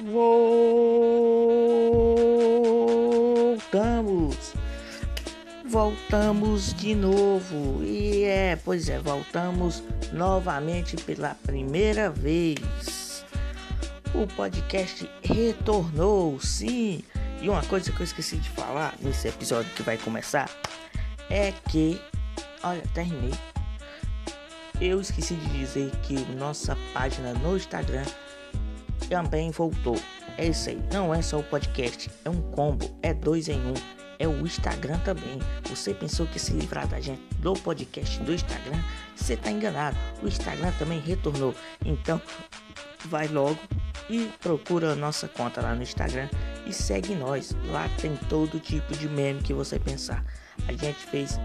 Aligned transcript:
Voltamos! 0.00 0.78
Voltamos 5.66 6.72
de 6.74 6.94
novo. 6.94 7.82
E 7.82 8.22
é, 8.22 8.54
pois 8.64 8.88
é, 8.88 9.00
voltamos 9.00 9.82
novamente 10.12 10.96
pela 10.98 11.34
primeira 11.34 12.10
vez. 12.10 13.24
O 14.14 14.24
podcast 14.36 15.10
retornou, 15.22 16.38
sim. 16.38 17.02
E 17.42 17.48
uma 17.48 17.64
coisa 17.64 17.90
que 17.90 18.00
eu 18.00 18.04
esqueci 18.04 18.36
de 18.36 18.48
falar 18.50 18.94
nesse 19.00 19.26
episódio 19.26 19.70
que 19.74 19.82
vai 19.82 19.98
começar 19.98 20.48
é 21.28 21.52
que, 21.70 22.00
olha, 22.62 22.82
terminei. 22.94 23.34
Eu 24.80 25.00
esqueci 25.00 25.34
de 25.34 25.58
dizer 25.58 25.90
que 26.04 26.14
nossa 26.36 26.78
página 26.94 27.32
no 27.34 27.56
Instagram 27.56 28.04
também 29.08 29.50
voltou. 29.50 29.96
É 30.36 30.46
isso 30.46 30.68
aí, 30.68 30.80
não 30.92 31.14
é 31.14 31.20
só 31.20 31.38
o 31.38 31.42
podcast, 31.42 32.10
é 32.24 32.30
um 32.30 32.40
combo, 32.52 32.88
é 33.02 33.12
dois 33.12 33.48
em 33.48 33.58
um. 33.58 33.74
É 34.20 34.26
o 34.26 34.40
Instagram 34.44 34.98
também. 34.98 35.38
Você 35.70 35.94
pensou 35.94 36.26
que 36.26 36.40
se 36.40 36.52
livrar 36.52 36.88
da 36.88 37.00
gente 37.00 37.22
do 37.38 37.52
podcast 37.54 38.20
do 38.24 38.34
Instagram? 38.34 38.82
Você 39.14 39.36
tá 39.36 39.48
enganado. 39.48 39.96
O 40.20 40.26
Instagram 40.26 40.72
também 40.76 40.98
retornou. 40.98 41.54
Então, 41.84 42.20
vai 43.04 43.28
logo 43.28 43.58
e 44.10 44.28
procura 44.40 44.92
a 44.92 44.96
nossa 44.96 45.28
conta 45.28 45.60
lá 45.60 45.72
no 45.72 45.82
Instagram 45.82 46.28
e 46.66 46.72
segue 46.72 47.14
nós. 47.14 47.54
Lá 47.66 47.88
tem 48.00 48.16
todo 48.28 48.58
tipo 48.58 48.92
de 48.96 49.08
meme 49.08 49.40
que 49.40 49.54
você 49.54 49.78
pensar. 49.78 50.24
A 50.66 50.72
gente 50.72 50.98
fez, 50.98 51.38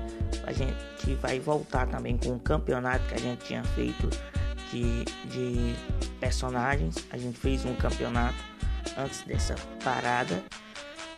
a 0.46 0.52
gente 0.52 1.16
vai 1.22 1.40
voltar 1.40 1.88
também 1.88 2.18
com 2.18 2.30
um 2.30 2.40
campeonato 2.40 3.08
que 3.08 3.14
a 3.14 3.20
gente 3.20 3.46
tinha 3.46 3.64
feito 3.64 4.10
de, 4.74 5.06
de 5.30 5.76
personagens. 6.20 6.96
A 7.12 7.18
gente 7.18 7.38
fez 7.38 7.64
um 7.64 7.76
campeonato 7.76 8.36
antes 8.98 9.22
dessa 9.22 9.56
parada. 9.84 10.44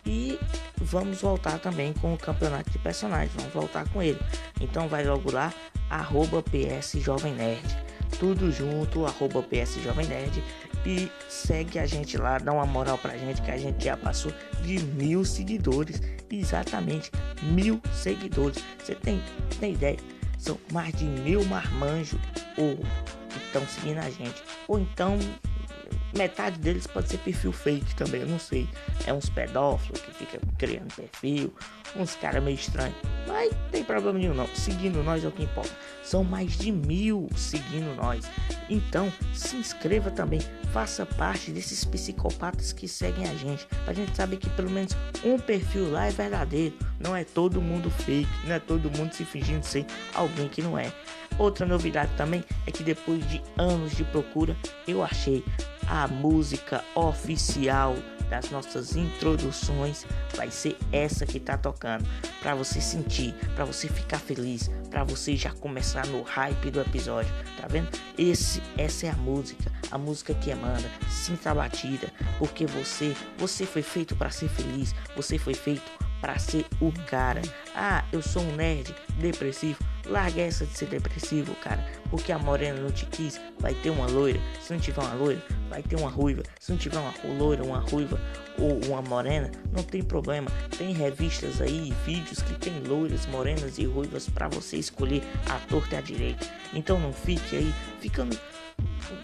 E 0.04 0.38
vamos 0.76 1.20
voltar 1.20 1.58
também 1.58 1.92
com 1.94 2.14
o 2.14 2.18
campeonato 2.18 2.70
de 2.70 2.78
personagens. 2.78 3.32
Vamos 3.34 3.52
voltar 3.52 3.88
com 3.88 4.02
ele. 4.02 4.20
Então 4.60 4.86
vai 4.86 5.04
logo 5.04 5.32
lá, 5.32 5.52
arroba 5.90 6.42
PS 6.42 6.92
Jovem 7.00 7.34
Nerd. 7.34 7.86
Tudo 8.20 8.52
junto, 8.52 9.04
arroba 9.04 9.42
PS 9.42 9.82
Jovem 9.82 10.06
Nerd. 10.06 10.42
E 10.84 11.10
segue 11.28 11.80
a 11.80 11.86
gente 11.86 12.16
lá, 12.16 12.38
dá 12.38 12.52
uma 12.52 12.64
moral 12.64 12.96
pra 12.96 13.16
gente 13.16 13.42
que 13.42 13.50
a 13.50 13.58
gente 13.58 13.84
já 13.84 13.96
passou 13.96 14.32
de 14.62 14.78
mil 14.78 15.24
seguidores. 15.24 16.00
Exatamente, 16.30 17.10
mil 17.42 17.80
seguidores. 17.92 18.62
Você 18.78 18.94
tem, 18.94 19.20
tem 19.58 19.72
ideia? 19.72 19.98
São 20.38 20.56
mais 20.70 20.94
de 20.94 21.04
mil 21.04 21.44
marmanjos 21.46 22.20
ou 22.56 22.78
estão 23.44 23.66
seguindo 23.66 23.98
a 23.98 24.10
gente. 24.10 24.42
Ou 24.68 24.78
então 24.78 25.18
metade 26.16 26.58
deles 26.58 26.86
pode 26.86 27.08
ser 27.08 27.18
perfil 27.18 27.52
fake 27.52 27.94
também, 27.94 28.22
eu 28.22 28.26
não 28.26 28.38
sei. 28.38 28.68
É 29.06 29.12
uns 29.12 29.28
pedófilos 29.28 30.00
que 30.00 30.12
fica 30.12 30.38
criando 30.58 30.92
perfil, 30.94 31.54
uns 31.94 32.14
caras 32.16 32.42
meio 32.42 32.54
estranhos. 32.54 32.96
Mas 33.26 33.52
tem 33.70 33.84
problema 33.84 34.18
nenhum 34.18 34.34
não. 34.34 34.46
Seguindo 34.54 35.02
nós 35.02 35.24
é 35.24 35.28
o 35.28 35.32
que 35.32 35.42
importa. 35.42 35.70
São 36.02 36.24
mais 36.24 36.56
de 36.56 36.72
mil 36.72 37.28
seguindo 37.36 37.94
nós. 37.96 38.24
Então 38.68 39.12
se 39.34 39.56
inscreva 39.56 40.10
também. 40.10 40.40
Faça 40.72 41.06
parte 41.06 41.50
desses 41.50 41.84
psicopatas 41.84 42.72
que 42.72 42.88
seguem 42.88 43.28
a 43.28 43.34
gente. 43.34 43.66
Pra 43.84 43.94
gente 43.94 44.14
saber 44.16 44.36
que 44.36 44.50
pelo 44.50 44.70
menos 44.70 44.96
um 45.24 45.38
perfil 45.38 45.90
lá 45.90 46.06
é 46.06 46.10
verdadeiro. 46.10 46.76
Não 46.98 47.14
é 47.14 47.24
todo 47.24 47.60
mundo 47.60 47.90
fake. 47.90 48.28
Não 48.46 48.54
é 48.54 48.58
todo 48.58 48.90
mundo 48.96 49.12
se 49.12 49.24
fingindo 49.24 49.64
ser 49.64 49.86
alguém 50.14 50.48
que 50.48 50.62
não 50.62 50.78
é. 50.78 50.92
Outra 51.38 51.66
novidade 51.66 52.10
também 52.16 52.44
é 52.66 52.70
que 52.70 52.82
depois 52.82 53.26
de 53.28 53.42
anos 53.58 53.94
de 53.96 54.04
procura, 54.04 54.56
eu 54.86 55.02
achei 55.02 55.44
a 55.86 56.08
música 56.08 56.82
oficial 56.94 57.94
das 58.28 58.50
nossas 58.50 58.96
introduções 58.96 60.04
vai 60.34 60.50
ser 60.50 60.76
essa 60.90 61.24
que 61.24 61.38
tá 61.38 61.56
tocando 61.56 62.04
para 62.40 62.54
você 62.54 62.80
sentir, 62.80 63.32
para 63.54 63.64
você 63.64 63.88
ficar 63.88 64.18
feliz, 64.18 64.68
para 64.90 65.04
você 65.04 65.36
já 65.36 65.52
começar 65.52 66.06
no 66.08 66.22
hype 66.22 66.70
do 66.70 66.80
episódio, 66.80 67.32
tá 67.60 67.68
vendo? 67.68 67.88
Esse 68.18 68.60
essa 68.76 69.06
é 69.06 69.10
a 69.10 69.16
música, 69.16 69.70
a 69.90 69.98
música 69.98 70.34
que 70.34 70.50
emana, 70.50 70.90
sinta 71.08 71.50
a 71.50 71.54
batida, 71.54 72.12
porque 72.38 72.66
você, 72.66 73.14
você 73.38 73.64
foi 73.64 73.82
feito 73.82 74.16
para 74.16 74.30
ser 74.30 74.48
feliz, 74.48 74.94
você 75.14 75.38
foi 75.38 75.54
feito 75.54 75.90
para 76.20 76.38
ser 76.38 76.66
o 76.80 76.92
cara. 77.06 77.42
Ah, 77.74 78.04
eu 78.12 78.22
sou 78.22 78.42
um 78.42 78.56
nerd 78.56 78.94
depressivo 79.18 79.78
Larga 80.08 80.42
essa 80.42 80.64
de 80.64 80.76
ser 80.76 80.86
depressivo, 80.86 81.54
cara. 81.56 81.84
Porque 82.10 82.30
a 82.30 82.38
morena 82.38 82.80
não 82.80 82.90
te 82.90 83.06
quis. 83.06 83.40
Vai 83.58 83.74
ter 83.74 83.90
uma 83.90 84.06
loira. 84.06 84.38
Se 84.60 84.72
não 84.72 84.80
tiver 84.80 85.00
uma 85.00 85.14
loira, 85.14 85.42
vai 85.68 85.82
ter 85.82 85.96
uma 85.96 86.08
ruiva. 86.08 86.42
Se 86.60 86.70
não 86.70 86.78
tiver 86.78 86.98
uma 86.98 87.12
loira, 87.38 87.64
uma 87.64 87.80
ruiva 87.80 88.20
ou 88.58 88.78
uma 88.86 89.02
morena, 89.02 89.50
não 89.72 89.82
tem 89.82 90.02
problema. 90.02 90.50
Tem 90.76 90.92
revistas 90.92 91.60
aí, 91.60 91.92
vídeos 92.04 92.40
que 92.40 92.54
tem 92.54 92.80
loiras, 92.80 93.26
morenas 93.26 93.78
e 93.78 93.84
ruivas 93.84 94.28
para 94.28 94.48
você 94.48 94.76
escolher 94.76 95.22
a 95.50 95.58
torta 95.68 95.96
e 95.96 95.98
a 95.98 96.00
direita. 96.00 96.46
Então 96.72 96.98
não 96.98 97.12
fique 97.12 97.56
aí 97.56 97.74
ficando 98.00 98.38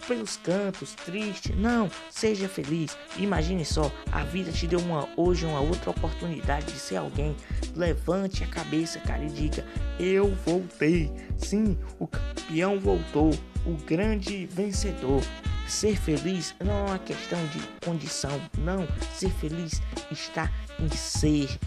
pelos 0.07 0.37
cantos, 0.37 0.93
triste. 0.93 1.53
Não, 1.53 1.89
seja 2.09 2.47
feliz. 2.47 2.97
Imagine 3.17 3.65
só, 3.65 3.91
a 4.11 4.23
vida 4.23 4.51
te 4.51 4.67
deu 4.67 4.79
uma 4.79 5.07
hoje 5.15 5.45
uma 5.45 5.59
outra 5.59 5.89
oportunidade 5.91 6.65
de 6.67 6.79
ser 6.79 6.97
alguém. 6.97 7.35
Levante 7.75 8.43
a 8.43 8.47
cabeça, 8.47 8.99
cara, 8.99 9.23
e 9.23 9.29
diga: 9.29 9.65
Eu 9.99 10.33
voltei. 10.45 11.11
Sim, 11.37 11.77
o 11.99 12.07
campeão 12.07 12.79
voltou, 12.79 13.31
o 13.65 13.73
grande 13.85 14.45
vencedor. 14.47 15.21
Ser 15.67 15.97
feliz 15.97 16.53
não 16.63 16.73
é 16.73 16.89
uma 16.89 16.99
questão 16.99 17.39
de 17.47 17.59
condição, 17.85 18.39
não. 18.57 18.87
Ser 19.13 19.31
feliz 19.31 19.81
está 20.11 20.51
em 20.79 20.89
ser 20.89 21.57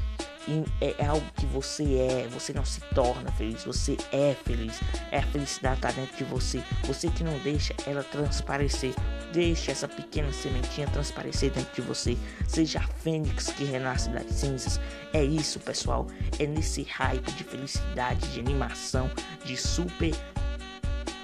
é, 0.80 0.94
é, 0.98 1.06
algo 1.06 1.26
que 1.34 1.44
você 1.46 1.96
é, 1.96 2.28
você 2.28 2.52
não 2.52 2.64
se 2.64 2.80
torna 2.94 3.30
feliz, 3.32 3.64
você 3.64 3.96
é 4.12 4.34
feliz. 4.44 4.80
É 5.10 5.18
a 5.18 5.22
felicidade 5.22 5.76
está 5.76 5.90
dentro 5.90 6.16
de 6.16 6.24
você. 6.24 6.62
Você 6.84 7.08
que 7.08 7.24
não 7.24 7.36
deixa 7.40 7.74
ela 7.86 8.04
transparecer. 8.04 8.94
Deixe 9.32 9.70
essa 9.70 9.88
pequena 9.88 10.32
sementinha 10.32 10.86
transparecer 10.88 11.50
dentro 11.50 11.74
de 11.74 11.82
você. 11.82 12.16
Seja 12.46 12.78
a 12.78 12.86
fênix 12.86 13.48
que 13.48 13.64
renasce 13.64 14.08
das 14.10 14.26
cinzas. 14.26 14.80
É 15.12 15.22
isso, 15.22 15.58
pessoal. 15.58 16.06
É 16.38 16.46
nesse 16.46 16.82
hype 16.84 17.32
de 17.32 17.44
felicidade, 17.44 18.28
de 18.28 18.40
animação, 18.40 19.10
de 19.44 19.56
super 19.56 20.14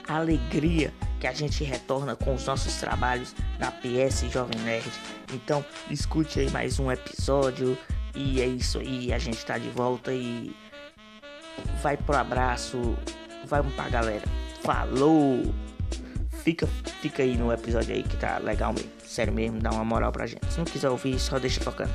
alegria 0.09 0.93
que 1.21 1.27
a 1.29 1.33
gente 1.33 1.63
retorna 1.63 2.17
com 2.17 2.35
os 2.35 2.45
nossos 2.45 2.75
trabalhos 2.77 3.35
da 3.59 3.71
PS 3.71 4.25
Jovem 4.33 4.59
Nerd. 4.63 4.91
Então, 5.33 5.65
escute 5.89 6.41
aí 6.41 6.51
mais 6.51 6.81
um 6.81 6.91
episódio 6.91 7.79
e 8.15 8.41
é 8.41 8.47
isso 8.47 8.79
aí, 8.79 9.13
a 9.13 9.19
gente 9.19 9.45
tá 9.45 9.59
de 9.59 9.69
volta 9.71 10.13
e 10.13 10.55
vai 11.83 11.97
pro 11.97 12.17
abraço, 12.17 12.97
vamos 13.47 13.75
pra 13.75 13.89
galera. 13.89 14.25
Falou! 14.63 15.43
Fica, 16.45 16.67
fica 17.01 17.23
aí 17.23 17.37
no 17.37 17.53
episódio 17.53 17.95
aí 17.95 18.03
que 18.03 18.17
tá 18.17 18.39
legal 18.39 18.73
mesmo. 18.73 18.91
Sério 19.05 19.33
mesmo, 19.33 19.61
dá 19.61 19.71
uma 19.71 19.85
moral 19.85 20.11
pra 20.11 20.27
gente. 20.27 20.45
Se 20.51 20.59
não 20.59 20.65
quiser 20.65 20.89
ouvir, 20.89 21.19
só 21.19 21.39
deixa 21.39 21.61
tocando. 21.61 21.93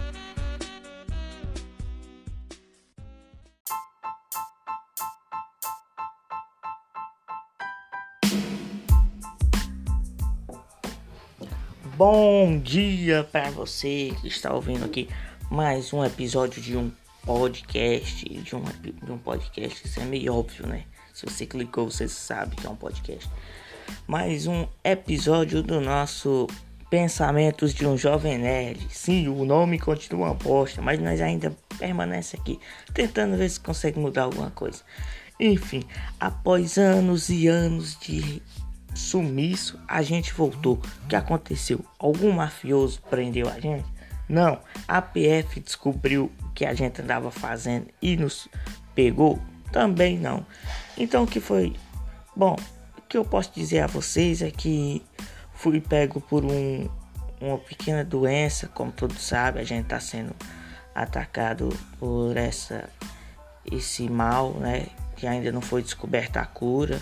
Bom 11.97 12.59
dia 12.59 13.27
para 13.31 13.49
você 13.49 14.13
que 14.21 14.27
está 14.27 14.53
ouvindo 14.53 14.85
aqui 14.85 15.09
mais 15.49 15.93
um 15.93 16.03
episódio 16.03 16.61
de 16.61 16.75
um 16.75 16.91
podcast, 17.23 18.27
de 18.27 18.55
um, 18.55 18.63
de 18.81 19.11
um 19.11 19.17
podcast, 19.17 19.87
isso 19.87 19.99
é 19.99 20.05
meio 20.05 20.33
óbvio, 20.33 20.67
né? 20.67 20.83
Se 21.13 21.25
você 21.25 21.45
clicou, 21.45 21.89
você 21.89 22.07
sabe 22.07 22.55
que 22.55 22.67
é 22.67 22.69
um 22.69 22.75
podcast. 22.75 23.29
Mais 24.05 24.45
um 24.45 24.67
episódio 24.83 25.63
do 25.63 25.79
nosso 25.79 26.47
Pensamentos 26.89 27.73
de 27.73 27.85
um 27.85 27.97
Jovem 27.97 28.37
Nerd. 28.37 28.87
Sim, 28.89 29.29
o 29.29 29.45
nome 29.45 29.79
continua 29.79 30.27
uma 30.27 30.33
bosta, 30.33 30.81
mas 30.81 30.99
nós 30.99 31.21
ainda 31.21 31.55
permanece 31.77 32.35
aqui, 32.35 32.59
tentando 32.93 33.37
ver 33.37 33.49
se 33.49 33.59
consegue 33.59 33.99
mudar 33.99 34.23
alguma 34.23 34.51
coisa. 34.51 34.83
Enfim, 35.39 35.83
após 36.19 36.77
anos 36.77 37.29
e 37.29 37.47
anos 37.47 37.97
de 37.99 38.41
sumiço, 38.93 39.79
a 39.87 40.01
gente 40.01 40.33
voltou. 40.33 40.81
O 41.03 41.07
que 41.07 41.15
aconteceu? 41.15 41.83
Algum 41.97 42.31
mafioso 42.31 43.01
prendeu 43.09 43.49
a 43.49 43.59
gente? 43.59 43.96
Não, 44.27 44.59
a 44.87 45.01
PF 45.01 45.59
descobriu 45.59 46.31
o 46.41 46.49
que 46.51 46.65
a 46.65 46.73
gente 46.73 47.01
andava 47.01 47.31
fazendo 47.31 47.87
e 48.01 48.17
nos 48.17 48.47
pegou? 48.93 49.39
Também 49.71 50.17
não. 50.17 50.45
Então 50.97 51.23
o 51.23 51.27
que 51.27 51.39
foi? 51.39 51.75
Bom, 52.35 52.55
o 52.97 53.01
que 53.01 53.17
eu 53.17 53.23
posso 53.23 53.51
dizer 53.53 53.81
a 53.81 53.87
vocês 53.87 54.41
é 54.41 54.51
que 54.51 55.01
fui 55.53 55.79
pego 55.79 56.19
por 56.19 56.43
um, 56.45 56.89
uma 57.39 57.57
pequena 57.57 58.03
doença, 58.03 58.67
como 58.67 58.91
todos 58.91 59.21
sabem, 59.21 59.61
a 59.61 59.65
gente 59.65 59.83
está 59.83 59.99
sendo 59.99 60.35
atacado 60.93 61.69
por 61.99 62.35
essa 62.35 62.89
esse 63.69 64.09
mal, 64.09 64.53
né? 64.53 64.87
Que 65.15 65.27
ainda 65.27 65.51
não 65.51 65.61
foi 65.61 65.81
descoberta 65.81 66.39
a 66.39 66.45
cura, 66.45 67.01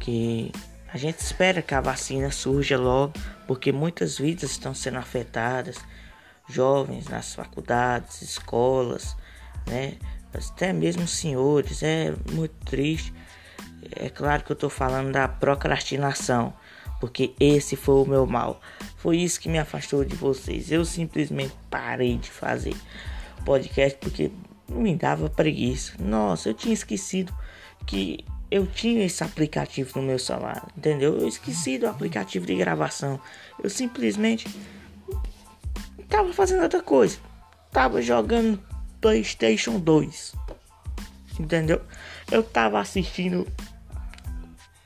que 0.00 0.52
A 0.92 0.96
gente 0.96 1.18
espera 1.18 1.60
que 1.60 1.74
a 1.74 1.82
vacina 1.82 2.30
surja 2.30 2.78
logo, 2.78 3.12
porque 3.46 3.70
muitas 3.72 4.16
vidas 4.16 4.52
estão 4.52 4.74
sendo 4.74 4.96
afetadas, 4.98 5.76
jovens 6.48 7.08
nas 7.08 7.34
faculdades, 7.34 8.22
escolas, 8.22 9.16
né? 9.66 9.96
Até 10.32 10.72
mesmo 10.72 11.06
senhores, 11.06 11.82
é 11.82 12.14
muito 12.32 12.54
triste. 12.64 13.12
É 13.96 14.08
claro 14.08 14.42
que 14.44 14.52
eu 14.52 14.54
estou 14.54 14.70
falando 14.70 15.12
da 15.12 15.26
procrastinação, 15.26 16.52
porque 17.00 17.34
esse 17.40 17.76
foi 17.76 18.02
o 18.02 18.06
meu 18.06 18.26
mal. 18.26 18.60
Foi 18.96 19.16
isso 19.16 19.40
que 19.40 19.48
me 19.48 19.58
afastou 19.58 20.04
de 20.04 20.16
vocês. 20.16 20.70
Eu 20.70 20.84
simplesmente 20.84 21.54
parei 21.70 22.16
de 22.16 22.30
fazer 22.30 22.74
podcast 23.44 23.98
porque 24.00 24.30
me 24.68 24.94
dava 24.94 25.30
preguiça. 25.30 25.94
Nossa, 25.98 26.50
eu 26.50 26.54
tinha 26.54 26.74
esquecido 26.74 27.32
que 27.86 28.24
eu 28.50 28.66
tinha 28.66 29.04
esse 29.04 29.22
aplicativo 29.22 30.00
no 30.00 30.06
meu 30.06 30.18
celular, 30.18 30.66
entendeu? 30.76 31.18
Eu 31.18 31.28
esqueci 31.28 31.78
do 31.78 31.86
aplicativo 31.86 32.46
de 32.46 32.54
gravação. 32.54 33.20
Eu 33.62 33.70
simplesmente 33.70 34.48
tava 36.08 36.32
fazendo 36.32 36.62
outra 36.62 36.82
coisa. 36.82 37.18
Tava 37.70 38.00
jogando 38.00 38.60
PlayStation 39.00 39.78
2. 39.78 40.34
Entendeu? 41.38 41.80
Eu 42.30 42.42
tava 42.42 42.80
assistindo 42.80 43.46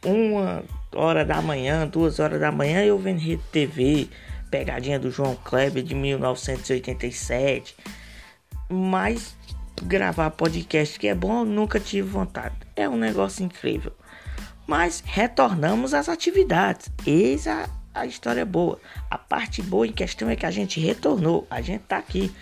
uma 0.04 0.62
hora 0.94 1.24
da 1.24 1.40
manhã, 1.40 1.86
duas 1.86 2.18
horas 2.18 2.40
da 2.40 2.52
manhã, 2.52 2.84
eu 2.84 2.98
vendo 2.98 3.20
Rede 3.20 3.42
TV, 3.50 4.08
pegadinha 4.50 4.98
do 4.98 5.10
João 5.10 5.36
Kleber 5.36 5.82
de 5.82 5.94
1987. 5.94 7.74
Mas 8.68 9.34
gravar 9.82 10.30
podcast 10.30 10.98
que 10.98 11.08
é 11.08 11.14
bom, 11.14 11.40
eu 11.40 11.44
nunca 11.44 11.80
tive 11.80 12.08
vontade. 12.08 12.54
É 12.76 12.88
um 12.88 12.96
negócio 12.96 13.44
incrível. 13.44 13.92
Mas 14.66 15.02
retornamos 15.04 15.92
às 15.94 16.08
atividades. 16.08 16.90
Eis 17.06 17.46
a, 17.46 17.68
a 17.94 18.06
história 18.06 18.44
boa. 18.44 18.78
A 19.10 19.18
parte 19.18 19.62
boa 19.62 19.86
em 19.86 19.92
questão 19.92 20.28
é 20.28 20.36
que 20.36 20.46
a 20.46 20.50
gente 20.50 20.80
retornou. 20.80 21.46
A 21.50 21.60
gente 21.60 21.82
tá 21.82 21.98
aqui 21.98 22.32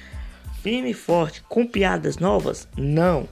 firme 0.62 0.90
e 0.90 0.94
forte. 0.94 1.42
Com 1.42 1.66
piadas 1.66 2.18
novas? 2.18 2.68
Não. 2.76 3.28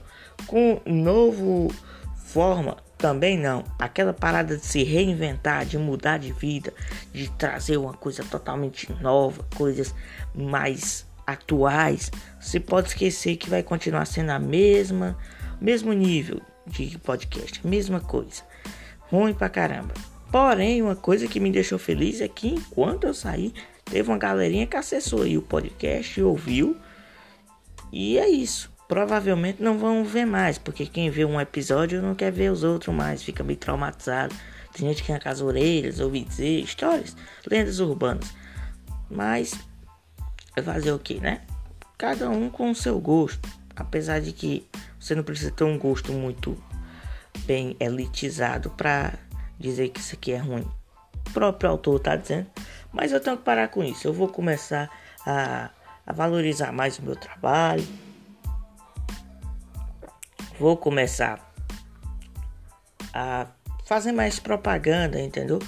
Com 0.47 0.81
novo 0.85 1.73
forma? 2.15 2.77
Também 2.97 3.37
não. 3.37 3.63
Aquela 3.77 4.13
parada 4.13 4.57
de 4.57 4.65
se 4.65 4.83
reinventar, 4.83 5.65
de 5.65 5.77
mudar 5.77 6.17
de 6.17 6.33
vida, 6.33 6.73
de 7.13 7.29
trazer 7.31 7.77
uma 7.77 7.93
coisa 7.93 8.23
totalmente 8.23 8.91
nova, 9.01 9.45
coisas 9.55 9.95
mais 10.35 11.07
atuais, 11.25 12.11
você 12.39 12.59
pode 12.59 12.89
esquecer 12.89 13.37
que 13.37 13.49
vai 13.49 13.61
continuar 13.61 14.05
sendo 14.05 14.31
a 14.31 14.39
mesma, 14.39 15.15
mesmo 15.61 15.93
nível 15.93 16.41
de 16.65 16.97
podcast, 16.99 17.65
mesma 17.65 17.99
coisa. 17.99 18.43
Ruim 19.11 19.33
pra 19.33 19.47
caramba. 19.47 19.93
Porém, 20.31 20.81
uma 20.81 20.95
coisa 20.95 21.27
que 21.27 21.39
me 21.39 21.51
deixou 21.51 21.79
feliz 21.79 22.21
é 22.21 22.27
que 22.27 22.47
enquanto 22.47 23.05
eu 23.05 23.13
saí, 23.13 23.53
teve 23.83 24.09
uma 24.09 24.17
galerinha 24.17 24.67
que 24.67 24.77
acessou 24.77 25.23
aí 25.23 25.37
o 25.37 25.41
podcast 25.41 26.19
e 26.19 26.23
ouviu. 26.23 26.77
E 27.91 28.17
é 28.19 28.29
isso. 28.29 28.71
Provavelmente 28.87 29.61
não 29.61 29.77
vão 29.77 30.03
ver 30.03 30.25
mais, 30.25 30.57
porque 30.57 30.85
quem 30.85 31.09
vê 31.09 31.25
um 31.25 31.39
episódio 31.39 32.01
não 32.01 32.15
quer 32.15 32.31
ver 32.31 32.51
os 32.51 32.63
outros 32.63 32.95
mais, 32.95 33.23
fica 33.23 33.43
meio 33.43 33.57
traumatizado. 33.57 34.33
Tem 34.73 34.87
gente 34.87 35.03
que 35.03 35.11
arranca 35.11 35.29
as 35.29 35.41
orelhas, 35.41 35.99
ouve 35.99 36.23
dizer 36.23 36.61
histórias, 36.61 37.15
lendas 37.49 37.79
urbanas. 37.79 38.31
Mas 39.09 39.53
fazer 40.63 40.91
o 40.91 40.99
que, 40.99 41.15
né? 41.19 41.41
Cada 41.97 42.29
um 42.29 42.49
com 42.49 42.71
o 42.71 42.75
seu 42.75 42.99
gosto. 42.99 43.47
Apesar 43.75 44.19
de 44.19 44.31
que 44.31 44.67
você 44.99 45.15
não 45.15 45.23
precisa 45.23 45.51
ter 45.51 45.63
um 45.63 45.77
gosto 45.77 46.11
muito 46.11 46.57
bem 47.45 47.75
elitizado 47.79 48.69
para 48.71 49.17
dizer 49.59 49.89
que 49.89 49.99
isso 49.99 50.15
aqui 50.15 50.31
é 50.31 50.37
ruim. 50.37 50.65
O 51.27 51.31
próprio 51.31 51.69
autor 51.69 51.99
tá 51.99 52.15
dizendo. 52.15 52.47
Mas 52.91 53.11
eu 53.11 53.19
tenho 53.19 53.37
que 53.37 53.43
parar 53.43 53.67
com 53.67 53.83
isso. 53.83 54.07
Eu 54.07 54.13
vou 54.13 54.27
começar 54.27 54.89
a, 55.25 55.69
a 56.07 56.13
valorizar 56.13 56.71
mais 56.71 56.97
o 56.97 57.03
meu 57.03 57.15
trabalho. 57.15 57.85
Vou 60.59 60.75
começar 60.75 61.53
a 63.13 63.47
fazer 63.85 64.11
mais 64.11 64.39
propaganda, 64.39 65.19
entendeu? 65.19 65.59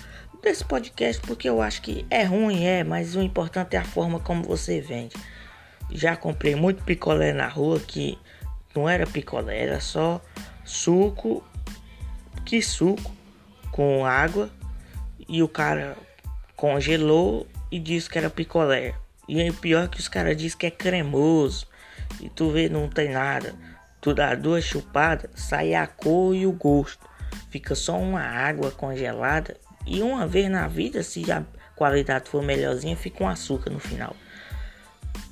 desse 0.41 0.65
podcast 0.65 1.21
porque 1.21 1.47
eu 1.47 1.61
acho 1.61 1.81
que 1.81 2.05
é 2.09 2.23
ruim, 2.23 2.65
é, 2.65 2.83
mas 2.83 3.15
o 3.15 3.21
importante 3.21 3.75
é 3.75 3.79
a 3.79 3.83
forma 3.83 4.19
como 4.19 4.43
você 4.43 4.81
vende. 4.81 5.15
Já 5.91 6.15
comprei 6.15 6.55
muito 6.55 6.83
picolé 6.83 7.31
na 7.31 7.47
rua 7.47 7.79
que 7.79 8.17
não 8.75 8.89
era 8.89 9.05
picolé, 9.05 9.61
era 9.61 9.79
só 9.79 10.19
suco, 10.65 11.43
que 12.45 12.61
suco 12.61 13.11
com 13.71 14.06
água 14.06 14.50
e 15.27 15.41
o 15.41 15.47
cara 15.47 15.97
congelou 16.56 17.47
e 17.71 17.79
disse 17.79 18.09
que 18.09 18.18
era 18.18 18.29
picolé. 18.29 18.94
E 19.27 19.50
o 19.50 19.53
pior 19.53 19.88
que 19.88 20.00
os 20.00 20.07
caras 20.07 20.35
dizem 20.35 20.57
que 20.57 20.65
é 20.65 20.71
cremoso 20.71 21.68
e 22.19 22.29
tu 22.29 22.51
vê 22.51 22.68
não 22.68 22.89
tem 22.89 23.09
nada. 23.09 23.56
Tu 24.01 24.13
dá 24.13 24.35
duas 24.35 24.63
chupadas, 24.63 25.29
sai 25.35 25.73
a 25.73 25.88
cor 25.88 26.35
e 26.35 26.45
o 26.45 26.51
gosto. 26.51 27.07
Fica 27.50 27.75
só 27.75 27.97
uma 27.97 28.21
água 28.21 28.71
congelada 28.71 29.56
e 29.85 30.01
uma 30.01 30.27
vez 30.27 30.50
na 30.50 30.67
vida, 30.67 31.01
se 31.03 31.31
a 31.31 31.44
qualidade 31.75 32.29
for 32.29 32.44
melhorzinha, 32.44 32.95
fica 32.95 33.24
um 33.24 33.27
açúcar 33.27 33.69
no 33.69 33.79
final. 33.79 34.15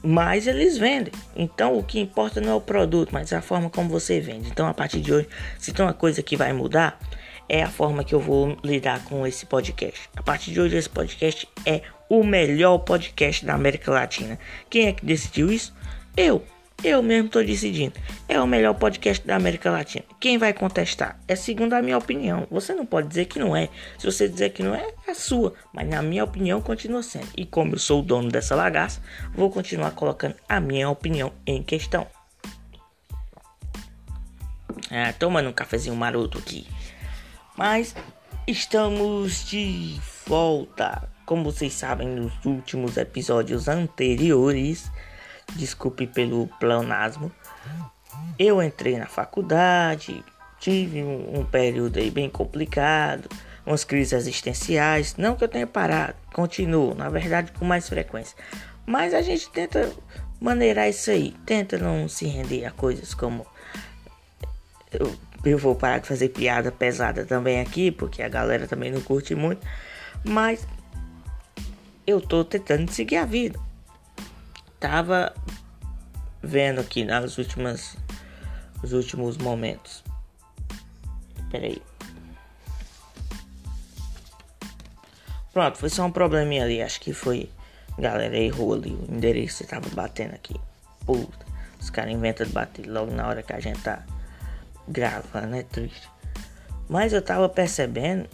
Mas 0.02 0.48
eles 0.48 0.78
vendem. 0.78 1.14
Então 1.36 1.78
o 1.78 1.84
que 1.84 2.00
importa 2.00 2.40
não 2.40 2.52
é 2.52 2.56
o 2.56 2.62
produto, 2.62 3.10
mas 3.12 3.34
a 3.34 3.42
forma 3.42 3.70
como 3.70 3.90
você 3.90 4.20
vende. 4.20 4.50
Então 4.50 4.68
a 4.68 4.74
partir 4.74 5.02
de 5.02 5.14
hoje, 5.14 5.28
se 5.58 5.74
tem 5.74 5.86
uma 5.86 5.94
coisa 5.94 6.24
que 6.24 6.38
vai 6.38 6.54
mudar, 6.54 7.00
é 7.50 7.64
a 7.64 7.70
forma 7.70 8.04
que 8.04 8.14
eu 8.14 8.20
vou 8.20 8.56
lidar 8.64 9.04
com 9.06 9.26
esse 9.26 9.46
podcast. 9.46 10.10
A 10.16 10.22
partir 10.22 10.52
de 10.52 10.62
hoje, 10.62 10.78
esse 10.78 10.90
podcast 10.90 11.50
é 11.66 11.82
o 12.08 12.24
melhor 12.24 12.78
podcast 12.80 13.44
da 13.44 13.56
América 13.56 13.92
Latina. 13.92 14.40
Quem 14.70 14.88
é 14.88 14.94
que 14.94 15.06
decidiu 15.06 15.52
isso? 15.52 15.74
Eu. 16.16 16.44
Eu 16.82 17.04
mesmo 17.04 17.26
estou 17.26 17.44
decidindo. 17.44 18.00
É 18.28 18.40
o 18.40 18.48
melhor 18.48 18.74
podcast 18.74 19.26
da 19.28 19.36
América 19.36 19.70
Latina. 19.70 20.06
Quem 20.18 20.38
vai 20.38 20.54
contestar? 20.54 21.20
É 21.28 21.36
segundo 21.36 21.74
a 21.74 21.82
minha 21.82 21.98
opinião. 21.98 22.48
Você 22.50 22.74
não 22.74 22.86
pode 22.86 23.10
dizer 23.10 23.26
que 23.26 23.38
não 23.38 23.54
é. 23.54 23.68
Se 23.98 24.06
você 24.06 24.30
dizer 24.30 24.52
que 24.52 24.64
não 24.64 24.74
é, 24.74 24.94
é 25.06 25.14
sua. 25.14 25.54
Mas 25.74 25.90
na 25.90 26.02
minha 26.02 26.24
opinião 26.24 26.62
continua 26.62 27.04
sendo. 27.04 27.28
E 27.36 27.46
como 27.46 27.76
eu 27.76 27.80
sou 27.80 28.00
o 28.00 28.04
dono 28.04 28.30
dessa 28.30 28.56
lagaça, 28.56 29.02
vou 29.34 29.50
continuar 29.50 29.92
colocando 29.92 30.36
a 30.48 30.62
minha 30.62 30.90
opinião 30.90 31.34
em 31.46 31.62
questão. 31.62 32.08
Ah, 34.90 35.12
tomando 35.20 35.50
um 35.50 35.54
cafezinho 35.54 35.96
maroto 35.96 36.38
aqui. 36.38 36.66
Mas 37.60 37.94
estamos 38.48 39.44
de 39.50 40.00
volta. 40.26 41.10
Como 41.26 41.44
vocês 41.44 41.74
sabem, 41.74 42.08
nos 42.08 42.32
últimos 42.46 42.96
episódios 42.96 43.68
anteriores 43.68 44.90
desculpe 45.58 46.08
pelo 46.08 46.48
pleonasmo. 46.58 47.30
Eu 48.40 48.64
entrei 48.64 48.98
na 48.98 49.08
faculdade, 49.08 50.24
tive 50.58 51.04
um, 51.04 51.42
um, 51.42 51.46
período 51.46 52.00
aí 52.00 52.10
bem 52.10 52.30
complicado, 52.30 53.28
umas 53.66 53.84
crises 53.84 54.14
existenciais. 54.14 55.18
Não 55.18 55.36
que 55.36 55.44
eu 55.44 55.50
tenha 55.50 55.68
parado, 55.68 56.16
continuo, 56.32 56.96
na 56.96 57.10
verdade, 57.10 57.52
com 57.52 57.66
mais 57.66 57.90
frequência. 57.90 58.38
Mas 58.86 59.14
a 59.14 59.22
gente 59.22 59.50
tenta 59.50 59.92
maneirar 60.40 60.88
isso 60.88 61.12
aí, 61.12 61.36
tenta 61.46 61.78
não 61.78 62.08
se 62.08 62.26
render 62.26 62.64
a 62.64 62.72
coisas 62.72 63.14
como. 63.14 63.46
Eu, 64.94 65.14
eu 65.44 65.58
vou 65.58 65.76
parar 65.76 66.00
de 66.00 66.08
fazer 66.08 66.30
piada 66.30 66.72
pesada 66.72 67.26
também 67.26 67.60
aqui, 67.60 67.92
porque 67.92 68.22
a 68.22 68.30
galera 68.30 68.68
também 68.68 68.92
não 68.92 69.02
curte 69.02 69.36
muito. 69.36 69.66
Mas 70.24 70.68
eu 72.06 72.20
tô 72.20 72.44
tentando 72.44 72.92
seguir 72.92 73.18
a 73.18 73.26
vida 73.26 73.60
tava 74.80 75.34
vendo 76.42 76.80
aqui 76.80 77.04
nas 77.04 77.38
últimas 77.38 77.98
os 78.82 78.94
últimos 78.94 79.38
momentos. 79.38 80.04
Peraí. 81.52 81.82
Pronto, 85.52 85.78
foi 85.78 85.90
só 85.90 86.06
um 86.06 86.12
probleminha 86.12 86.64
ali. 86.64 86.82
Acho 86.82 87.02
que 87.02 87.12
foi. 87.12 87.50
Galera 87.98 88.38
errou 88.38 88.74
ali 88.74 88.94
o 88.94 89.14
endereço. 89.14 89.68
Tava 89.68 89.90
batendo 89.90 90.36
aqui. 90.36 90.56
Puta. 91.06 91.46
Os 91.78 91.90
caras 91.90 92.14
inventam 92.14 92.46
de 92.48 92.54
bater 92.54 92.88
logo 92.88 93.12
na 93.12 93.28
hora 93.28 93.44
que 93.44 93.52
a 93.52 93.60
gente 93.60 93.82
tá 93.82 94.06
gravando. 94.90 95.56
É 95.56 95.64
triste. 95.64 96.10
Mas 96.90 97.14
eu 97.14 97.22
tava 97.22 97.48
percebendo. 97.48 98.28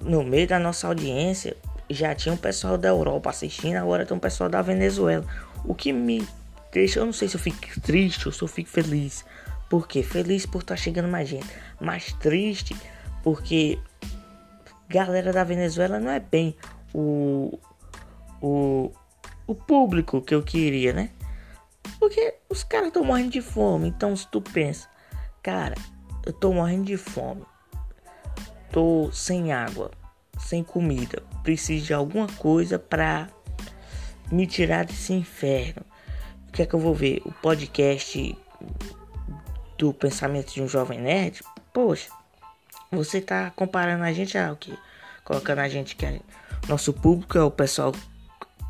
No 0.00 0.24
meio 0.24 0.48
da 0.48 0.58
nossa 0.58 0.86
audiência 0.86 1.54
já 1.90 2.14
tinha 2.14 2.32
um 2.32 2.36
pessoal 2.36 2.78
da 2.78 2.88
Europa 2.88 3.28
assistindo, 3.28 3.76
agora 3.76 4.06
tem 4.06 4.16
um 4.16 4.20
pessoal 4.20 4.48
da 4.48 4.62
Venezuela. 4.62 5.26
O 5.64 5.74
que 5.74 5.92
me 5.92 6.26
deixa, 6.72 7.00
eu 7.00 7.06
não 7.06 7.12
sei 7.12 7.28
se 7.28 7.34
eu 7.34 7.40
fico 7.40 7.80
triste 7.80 8.26
ou 8.26 8.32
se 8.32 8.40
eu 8.40 8.48
fico 8.48 8.70
feliz. 8.70 9.24
Por 9.68 9.86
quê? 9.86 10.02
Feliz 10.02 10.46
por 10.46 10.62
estar 10.62 10.74
tá 10.74 10.80
chegando 10.80 11.08
mais 11.08 11.28
gente, 11.28 11.46
mas 11.78 12.12
triste 12.14 12.74
porque 13.22 13.78
galera 14.88 15.32
da 15.32 15.44
Venezuela 15.44 16.00
não 16.00 16.10
é 16.10 16.20
bem 16.20 16.56
o 16.94 17.58
o 18.40 18.90
o 19.46 19.54
público 19.54 20.22
que 20.22 20.34
eu 20.34 20.42
queria, 20.42 20.92
né? 20.92 21.10
Porque 21.98 22.34
os 22.48 22.62
caras 22.62 22.88
estão 22.88 23.04
morrendo 23.04 23.30
de 23.30 23.42
fome. 23.42 23.88
Então, 23.88 24.14
se 24.14 24.26
tu 24.28 24.40
pensa, 24.40 24.88
cara, 25.42 25.74
eu 26.24 26.32
tô 26.32 26.52
morrendo 26.52 26.84
de 26.84 26.96
fome. 26.96 27.44
tô 28.70 29.10
sem 29.12 29.52
água, 29.52 29.90
sem 30.38 30.62
comida, 30.62 31.22
preciso 31.42 31.86
de 31.86 31.94
alguma 31.94 32.26
coisa 32.26 32.78
para 32.78 33.28
me 34.30 34.46
tirar 34.46 34.84
desse 34.84 35.12
inferno. 35.12 35.82
O 36.48 36.52
que 36.52 36.62
é 36.62 36.66
que 36.66 36.74
eu 36.74 36.80
vou 36.80 36.94
ver? 36.94 37.22
O 37.24 37.32
podcast 37.32 38.36
do 39.78 39.92
pensamento 39.92 40.52
de 40.52 40.62
um 40.62 40.68
jovem 40.68 41.00
nerd? 41.00 41.42
Poxa, 41.72 42.10
você 42.90 43.20
tá 43.20 43.50
comparando 43.50 44.04
a 44.04 44.12
gente 44.12 44.36
a 44.36 44.52
o 44.52 44.56
que? 44.56 44.76
Colocando 45.24 45.60
a 45.60 45.68
gente 45.68 45.96
que 45.96 46.04
é 46.04 46.20
nosso 46.68 46.92
público 46.92 47.38
é 47.38 47.42
o 47.42 47.50
pessoal 47.50 47.92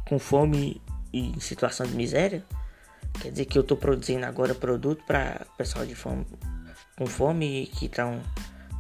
com 0.09 0.19
fome 0.19 0.81
e 1.13 1.31
em 1.31 1.41
situação 1.41 1.87
de 1.87 1.95
miséria? 1.95 2.45
Quer 3.21 3.31
dizer 3.33 3.47
que 3.47 3.59
eu 3.59 3.65
tô 3.65 3.77
produzindo 3.77 4.25
agora 4.25 4.55
produto 4.55 5.03
para 5.05 5.47
pessoal 5.59 5.85
de 5.85 5.95
fome 5.95 6.25
com 7.01 7.07
fome 7.07 7.67
que 7.73 7.87
estão 7.87 8.21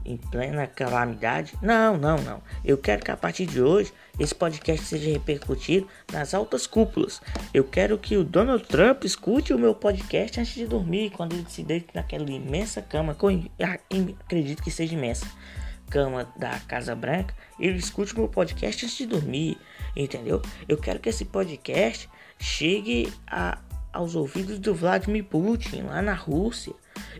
em 0.05 0.19
plena 0.19 0.67
calamidade? 0.67 1.55
Não, 1.63 1.97
não, 1.97 2.19
não. 2.19 2.43
Eu 2.63 2.77
quero 2.77 3.03
que 3.03 3.11
a 3.11 3.17
partir 3.17 3.47
de 3.47 3.63
hoje 3.63 3.95
esse 4.19 4.35
podcast 4.35 4.85
seja 4.85 5.11
repercutido 5.11 5.89
nas 6.13 6.35
altas 6.35 6.67
cúpulas. 6.67 7.23
Eu 7.55 7.65
quero 7.65 7.97
que 7.97 8.19
o 8.19 8.23
Donald 8.23 8.63
Trump 8.65 9.05
escute 9.05 9.55
o 9.55 9.59
meu 9.59 9.75
podcast 9.75 10.39
antes 10.39 10.53
de 10.53 10.67
dormir, 10.67 11.09
quando 11.13 11.33
ele 11.33 11.47
se 11.49 11.63
deita 11.63 11.93
naquela 11.95 12.31
imensa 12.31 12.83
cama, 12.83 13.17
eu 13.59 13.67
acredito 14.21 14.63
que 14.63 14.71
seja 14.71 14.93
imensa 14.93 15.27
cama 15.89 16.31
da 16.37 16.61
Casa 16.61 16.95
Branca, 16.95 17.35
ele 17.59 17.79
escute 17.79 18.13
o 18.13 18.19
meu 18.19 18.29
podcast 18.29 18.85
antes 18.85 18.99
de 18.99 19.07
dormir, 19.07 19.57
entendeu? 19.97 20.43
Eu 20.69 20.77
quero 20.77 21.01
que 21.01 21.09
esse 21.09 21.25
podcast 21.25 22.07
chegue 22.39 23.11
a, 23.27 23.59
aos 23.91 24.15
ouvidos 24.15 24.59
do 24.59 24.75
Vladimir 24.75 25.25
Putin 25.25 25.85
lá 25.85 26.03
na 26.03 26.13
Rússia. 26.13 26.75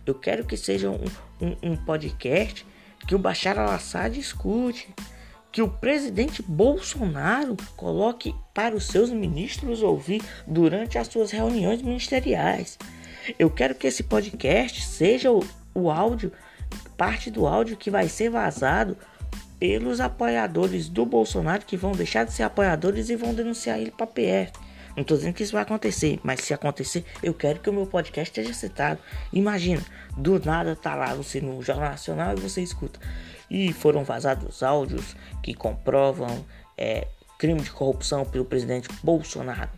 Eu 0.07 0.15
quero 0.15 0.45
que 0.45 0.57
seja 0.57 0.91
um, 0.91 1.05
um, 1.41 1.73
um 1.73 1.77
podcast 1.77 2.67
que 3.07 3.15
o 3.15 3.19
Bashar 3.19 3.59
al-Assad 3.59 4.19
escute, 4.19 4.89
que 5.53 5.63
o 5.63 5.69
presidente 5.69 6.43
Bolsonaro 6.43 7.57
coloque 7.77 8.35
para 8.55 8.75
os 8.75 8.87
seus 8.87 9.11
ministros 9.11 9.83
ouvir 9.83 10.23
durante 10.47 10.99
as 10.99 11.09
suas 11.09 11.31
reuniões 11.31 11.83
ministeriais. 11.83 12.79
Eu 13.39 13.51
quero 13.51 13.75
que 13.75 13.87
esse 13.87 14.03
podcast 14.03 14.83
seja 14.83 15.31
o, 15.31 15.45
o 15.75 15.91
áudio, 15.91 16.33
parte 16.97 17.31
do 17.31 17.47
áudio 17.47 17.77
que 17.77 17.91
vai 17.91 18.09
ser 18.09 18.31
vazado 18.31 18.97
pelos 19.59 20.01
apoiadores 20.01 20.89
do 20.89 21.05
Bolsonaro 21.05 21.67
que 21.67 21.77
vão 21.77 21.93
deixar 21.93 22.25
de 22.25 22.33
ser 22.33 22.45
apoiadores 22.45 23.11
e 23.11 23.17
vão 23.17 23.35
denunciar 23.35 23.79
ele 23.79 23.91
para 23.91 24.07
PF. 24.07 24.53
Não 24.97 25.03
estou 25.03 25.17
dizendo 25.17 25.35
que 25.35 25.43
isso 25.43 25.53
vai 25.53 25.63
acontecer, 25.63 26.19
mas 26.23 26.41
se 26.41 26.53
acontecer, 26.53 27.05
eu 27.23 27.33
quero 27.33 27.61
que 27.61 27.71
o 27.71 27.73
meu 27.73 27.87
podcast 27.87 28.31
esteja 28.31 28.53
citado. 28.53 29.01
Imagina, 29.33 29.83
do 30.17 30.39
nada 30.41 30.75
tá 30.75 30.95
lá 30.95 31.15
você 31.15 31.41
no 31.41 31.63
Jornal 31.63 31.91
Nacional 31.91 32.35
e 32.37 32.41
você 32.41 32.61
escuta. 32.61 32.99
E 33.49 33.73
foram 33.73 34.05
vazados 34.05 34.63
áudios 34.63 35.17
que 35.43 35.55
comprovam 35.55 36.45
é, 36.77 37.07
crime 37.39 37.61
de 37.61 37.71
corrupção 37.71 38.25
pelo 38.25 38.45
presidente 38.45 38.89
Bolsonaro. 39.03 39.71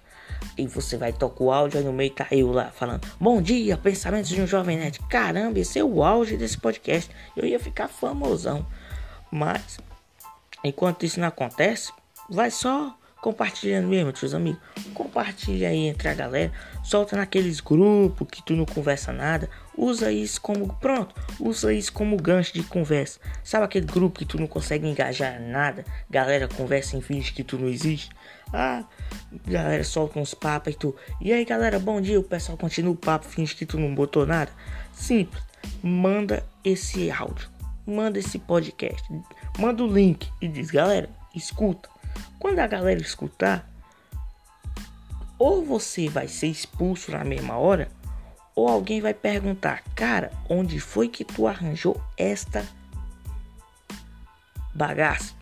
E 0.56 0.66
você 0.66 0.96
vai 0.96 1.12
tocar 1.12 1.44
o 1.44 1.52
áudio 1.52 1.78
aí 1.78 1.84
no 1.84 1.92
meio 1.92 2.10
tá 2.10 2.26
eu 2.32 2.50
lá 2.50 2.70
falando 2.72 3.06
Bom 3.20 3.40
dia, 3.40 3.76
pensamentos 3.76 4.28
de 4.28 4.40
um 4.40 4.46
jovem 4.46 4.76
nerd 4.76 4.98
Caramba, 5.08 5.60
esse 5.60 5.78
é 5.78 5.84
o 5.84 6.02
auge 6.02 6.36
desse 6.36 6.58
podcast 6.58 7.08
Eu 7.36 7.46
ia 7.46 7.60
ficar 7.60 7.86
famosão 7.86 8.66
Mas, 9.30 9.78
enquanto 10.64 11.06
isso 11.06 11.20
não 11.20 11.28
acontece 11.28 11.92
Vai 12.28 12.50
só 12.50 12.98
compartilhando 13.22 13.86
mesmo, 13.86 14.14
seus 14.16 14.34
amigos. 14.34 14.60
Compartilha 14.92 15.68
aí 15.68 15.86
entre 15.86 16.08
a 16.08 16.14
galera. 16.14 16.52
Solta 16.82 17.16
naqueles 17.16 17.60
grupos 17.60 18.26
que 18.28 18.42
tu 18.42 18.54
não 18.54 18.66
conversa 18.66 19.12
nada. 19.12 19.48
Usa 19.78 20.12
isso 20.12 20.40
como. 20.40 20.74
Pronto, 20.74 21.14
usa 21.38 21.72
isso 21.72 21.92
como 21.92 22.16
gancho 22.16 22.52
de 22.52 22.64
conversa. 22.64 23.20
Sabe 23.44 23.64
aquele 23.64 23.86
grupo 23.86 24.18
que 24.18 24.26
tu 24.26 24.38
não 24.38 24.48
consegue 24.48 24.86
engajar 24.86 25.40
nada? 25.40 25.84
Galera 26.10 26.48
conversa 26.48 26.96
em 26.96 27.00
finge 27.00 27.32
que 27.32 27.44
tu 27.44 27.56
não 27.56 27.68
existe. 27.68 28.10
Ah, 28.52 28.84
galera 29.46 29.84
solta 29.84 30.18
uns 30.18 30.34
papos 30.34 30.74
e 30.74 30.76
tu. 30.76 30.94
E 31.20 31.32
aí 31.32 31.44
galera, 31.44 31.78
bom 31.78 32.00
dia. 32.00 32.18
O 32.18 32.24
pessoal 32.24 32.58
continua 32.58 32.92
o 32.92 32.96
papo, 32.96 33.24
finge 33.24 33.54
que 33.54 33.64
tu 33.64 33.78
não 33.78 33.94
botou 33.94 34.26
nada. 34.26 34.50
Simples. 34.92 35.42
Manda 35.80 36.44
esse 36.64 37.08
áudio. 37.08 37.48
Manda 37.86 38.18
esse 38.18 38.40
podcast. 38.40 39.08
Manda 39.60 39.84
o 39.84 39.86
link 39.86 40.28
e 40.40 40.48
diz, 40.48 40.72
galera, 40.72 41.08
escuta 41.34 41.91
quando 42.38 42.58
a 42.58 42.66
galera 42.66 43.00
escutar, 43.00 43.68
ou 45.38 45.64
você 45.64 46.08
vai 46.08 46.28
ser 46.28 46.48
expulso 46.48 47.10
na 47.10 47.24
mesma 47.24 47.56
hora, 47.56 47.88
ou 48.54 48.68
alguém 48.68 49.00
vai 49.00 49.14
perguntar, 49.14 49.82
cara, 49.94 50.30
onde 50.48 50.78
foi 50.78 51.08
que 51.08 51.24
tu 51.24 51.46
arranjou 51.46 52.00
esta 52.16 52.66
bagaça? 54.74 55.34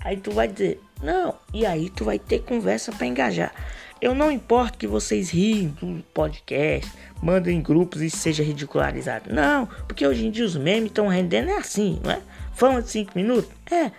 Aí 0.00 0.16
tu 0.16 0.32
vai 0.32 0.48
dizer, 0.48 0.80
não, 1.02 1.34
e 1.52 1.64
aí 1.64 1.90
tu 1.90 2.04
vai 2.04 2.18
ter 2.18 2.40
conversa 2.40 2.90
para 2.90 3.06
engajar. 3.06 3.52
Eu 4.00 4.16
não 4.16 4.32
importo 4.32 4.78
que 4.78 4.86
vocês 4.86 5.30
riem 5.30 5.68
do 5.68 6.02
podcast, 6.12 6.90
mandem 7.22 7.62
grupos 7.62 8.02
e 8.02 8.10
seja 8.10 8.42
ridicularizado. 8.42 9.32
Não, 9.32 9.66
porque 9.66 10.04
hoje 10.04 10.26
em 10.26 10.30
dia 10.30 10.44
os 10.44 10.56
memes 10.56 10.90
estão 10.90 11.06
rendendo 11.06 11.50
é 11.50 11.56
assim, 11.56 12.00
não 12.02 12.10
é? 12.10 12.20
Fama 12.52 12.82
de 12.82 12.90
5 12.90 13.12
minutos? 13.14 13.48
É, 13.70 13.92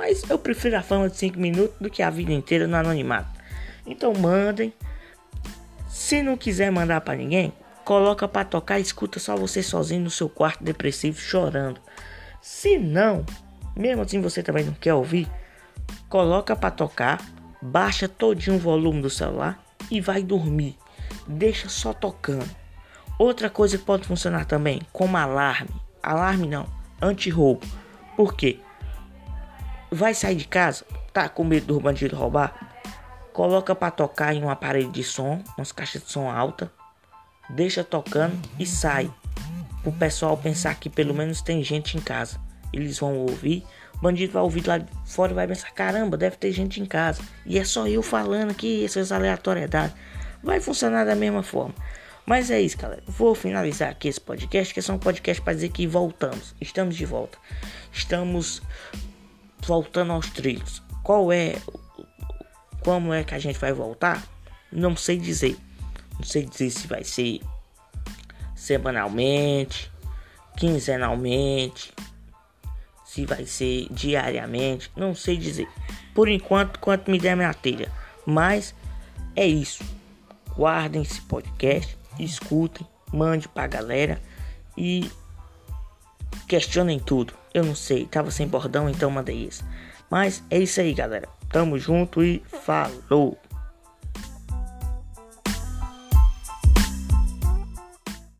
mas 0.00 0.24
eu 0.30 0.38
prefiro 0.38 0.78
a 0.78 0.82
fama 0.82 1.10
de 1.10 1.16
5 1.18 1.38
minutos 1.38 1.76
do 1.78 1.90
que 1.90 2.02
a 2.02 2.08
vida 2.08 2.32
inteira 2.32 2.66
no 2.66 2.74
anonimato. 2.74 3.28
Então 3.86 4.14
mandem. 4.14 4.72
Se 5.90 6.22
não 6.22 6.38
quiser 6.38 6.72
mandar 6.72 7.02
para 7.02 7.18
ninguém, 7.18 7.52
coloca 7.84 8.26
para 8.26 8.46
tocar 8.46 8.78
e 8.78 8.82
escuta 8.82 9.18
só 9.20 9.36
você 9.36 9.62
sozinho 9.62 10.00
no 10.00 10.10
seu 10.10 10.26
quarto 10.26 10.64
depressivo 10.64 11.20
chorando. 11.20 11.82
Se 12.40 12.78
não, 12.78 13.26
mesmo 13.76 14.00
assim 14.00 14.22
você 14.22 14.42
também 14.42 14.64
não 14.64 14.72
quer 14.72 14.94
ouvir, 14.94 15.28
coloca 16.08 16.56
para 16.56 16.70
tocar, 16.70 17.20
baixa 17.60 18.08
todinho 18.08 18.56
o 18.56 18.58
volume 18.58 19.02
do 19.02 19.10
celular 19.10 19.62
e 19.90 20.00
vai 20.00 20.22
dormir. 20.22 20.78
Deixa 21.26 21.68
só 21.68 21.92
tocando. 21.92 22.48
Outra 23.18 23.50
coisa 23.50 23.76
que 23.76 23.84
pode 23.84 24.06
funcionar 24.06 24.46
também, 24.46 24.80
como 24.94 25.18
alarme. 25.18 25.68
Alarme 26.02 26.48
não, 26.48 26.66
anti-roubo. 27.02 27.66
Por 28.16 28.34
quê? 28.34 28.60
Vai 29.92 30.14
sair 30.14 30.36
de 30.36 30.46
casa? 30.46 30.84
Tá 31.12 31.28
com 31.28 31.42
medo 31.42 31.66
do 31.66 31.80
bandido 31.80 32.14
roubar? 32.14 32.76
Coloca 33.32 33.74
para 33.74 33.90
tocar 33.90 34.32
em 34.34 34.42
um 34.42 34.48
aparelho 34.48 34.90
de 34.90 35.02
som, 35.02 35.42
umas 35.56 35.72
caixas 35.72 36.02
de 36.02 36.12
som 36.12 36.30
alta. 36.30 36.70
Deixa 37.48 37.82
tocando 37.82 38.38
e 38.56 38.64
sai. 38.64 39.12
O 39.84 39.90
pessoal 39.90 40.36
pensar 40.36 40.74
que 40.76 40.88
pelo 40.88 41.12
menos 41.12 41.42
tem 41.42 41.64
gente 41.64 41.96
em 41.96 42.00
casa. 42.00 42.40
Eles 42.72 43.00
vão 43.00 43.16
ouvir. 43.18 43.64
O 43.96 43.98
bandido 43.98 44.32
vai 44.32 44.42
ouvir 44.42 44.64
lá 44.64 44.80
fora 45.04 45.32
e 45.32 45.34
vai 45.34 45.48
pensar: 45.48 45.72
caramba, 45.72 46.16
deve 46.16 46.36
ter 46.36 46.52
gente 46.52 46.80
em 46.80 46.86
casa. 46.86 47.20
E 47.44 47.58
é 47.58 47.64
só 47.64 47.88
eu 47.88 48.02
falando 48.02 48.52
aqui, 48.52 48.84
essas 48.84 49.10
aleatoriedades. 49.10 49.96
Vai 50.40 50.60
funcionar 50.60 51.04
da 51.04 51.16
mesma 51.16 51.42
forma. 51.42 51.74
Mas 52.24 52.48
é 52.48 52.60
isso, 52.60 52.78
galera. 52.78 53.02
Vou 53.08 53.34
finalizar 53.34 53.90
aqui 53.90 54.06
esse 54.06 54.20
podcast, 54.20 54.72
que 54.72 54.78
é 54.78 54.82
só 54.82 54.92
um 54.92 54.98
podcast 54.98 55.42
para 55.42 55.54
dizer 55.54 55.70
que 55.70 55.84
voltamos. 55.86 56.54
Estamos 56.60 56.94
de 56.94 57.04
volta. 57.04 57.36
Estamos 57.92 58.62
voltando 59.66 60.12
aos 60.12 60.28
trilhos. 60.30 60.82
Qual 61.02 61.32
é 61.32 61.56
como 62.82 63.12
é 63.12 63.22
que 63.24 63.34
a 63.34 63.38
gente 63.38 63.58
vai 63.58 63.72
voltar? 63.72 64.26
Não 64.72 64.96
sei 64.96 65.18
dizer. 65.18 65.56
Não 66.18 66.24
sei 66.24 66.44
dizer 66.44 66.70
se 66.70 66.86
vai 66.86 67.04
ser 67.04 67.40
semanalmente, 68.54 69.90
quinzenalmente, 70.56 71.92
se 73.04 73.24
vai 73.24 73.46
ser 73.46 73.86
diariamente, 73.90 74.90
não 74.94 75.14
sei 75.14 75.36
dizer. 75.36 75.68
Por 76.14 76.28
enquanto, 76.28 76.78
quanto 76.78 77.10
me 77.10 77.18
der 77.18 77.36
minha 77.36 77.54
telha. 77.54 77.90
Mas 78.26 78.74
é 79.34 79.46
isso. 79.46 79.82
Guardem 80.54 81.02
esse 81.02 81.20
podcast, 81.22 81.96
escutem, 82.18 82.86
mande 83.12 83.48
pra 83.48 83.66
galera 83.66 84.20
e 84.76 85.10
questionem 86.46 86.98
tudo. 86.98 87.39
Eu 87.52 87.64
não 87.64 87.74
sei, 87.74 88.06
tava 88.06 88.30
sem 88.30 88.46
bordão, 88.46 88.88
então 88.88 89.10
mandei 89.10 89.36
isso. 89.46 89.64
Mas 90.10 90.42
é 90.50 90.58
isso 90.58 90.80
aí, 90.80 90.92
galera. 90.92 91.28
Tamo 91.48 91.78
junto 91.78 92.22
e 92.22 92.42
falou! 92.64 93.39